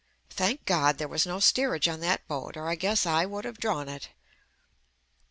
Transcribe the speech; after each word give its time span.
Thank 0.31 0.65
God 0.65 0.97
there 0.97 1.07
was 1.07 1.27
no 1.27 1.39
steerage 1.39 1.87
on 1.87 1.99
that 1.99 2.27
boat 2.27 2.57
or 2.57 2.67
I 2.67 2.73
guess 2.73 3.05
I 3.05 3.23
would 3.27 3.45
have 3.45 3.59
drawn 3.59 3.87
it. 3.87 4.09